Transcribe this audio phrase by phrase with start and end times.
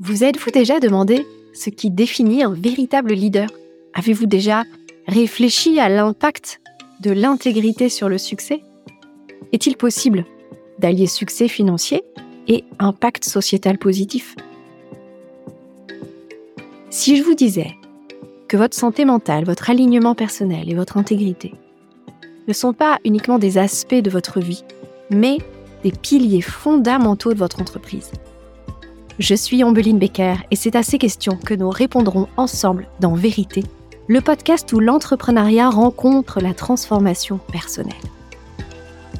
[0.00, 3.48] Vous êtes-vous déjà demandé ce qui définit un véritable leader?
[3.94, 4.64] Avez-vous déjà
[5.06, 6.60] réfléchi à l'impact
[7.00, 8.64] de l'intégrité sur le succès?
[9.52, 10.24] Est-il possible
[10.80, 12.02] d'allier succès financier
[12.48, 14.34] et impact sociétal positif?
[16.90, 17.70] Si je vous disais
[18.48, 21.54] que votre santé mentale, votre alignement personnel et votre intégrité
[22.48, 24.64] ne sont pas uniquement des aspects de votre vie,
[25.10, 25.38] mais
[25.84, 28.10] des piliers fondamentaux de votre entreprise.
[29.20, 33.62] Je suis Ambeline Becker et c'est à ces questions que nous répondrons ensemble dans Vérité,
[34.08, 37.94] le podcast où l'entrepreneuriat rencontre la transformation personnelle.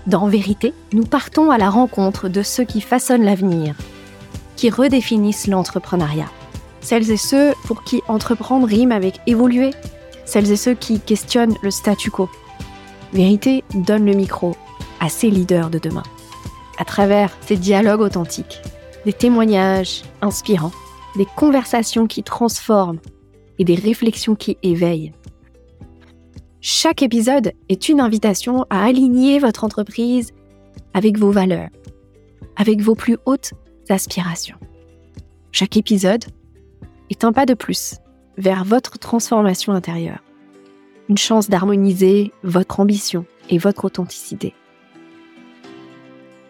[0.08, 3.76] Dans Vérité, nous partons à la rencontre de ceux qui façonnent l'avenir,
[4.56, 6.30] qui redéfinissent l'entrepreneuriat.
[6.80, 9.70] Celles et ceux pour qui entreprendre rime avec évoluer,
[10.24, 12.28] celles et ceux qui questionnent le statu quo.
[13.12, 14.56] Vérité donne le micro
[14.98, 16.02] à ces leaders de demain,
[16.78, 18.60] à travers ces dialogues authentiques
[19.04, 20.72] des témoignages inspirants,
[21.16, 23.00] des conversations qui transforment
[23.58, 25.12] et des réflexions qui éveillent.
[26.60, 30.32] Chaque épisode est une invitation à aligner votre entreprise
[30.94, 31.68] avec vos valeurs,
[32.56, 33.52] avec vos plus hautes
[33.90, 34.56] aspirations.
[35.52, 36.24] Chaque épisode
[37.10, 37.96] est un pas de plus
[38.38, 40.24] vers votre transformation intérieure,
[41.08, 44.54] une chance d'harmoniser votre ambition et votre authenticité.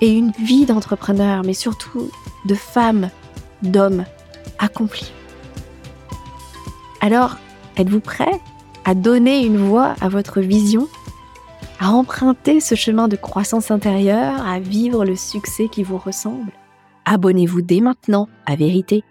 [0.00, 2.10] et une vie d'entrepreneur, mais surtout
[2.46, 3.10] de femme,
[3.62, 4.04] d'homme
[4.58, 5.12] accompli.
[7.00, 7.36] Alors,
[7.76, 8.40] êtes-vous prêt
[8.84, 10.88] à donner une voix à votre vision,
[11.78, 16.52] à emprunter ce chemin de croissance intérieure, à vivre le succès qui vous ressemble?
[17.04, 19.02] Abonnez-vous dès maintenant à Vérité.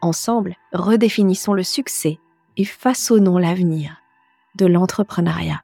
[0.00, 2.18] Ensemble, redéfinissons le succès
[2.56, 3.96] et façonnons l'avenir
[4.56, 5.62] de l'entrepreneuriat.